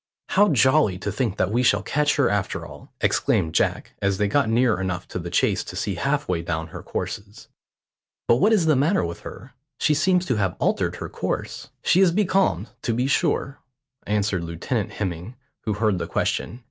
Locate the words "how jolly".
0.29-0.97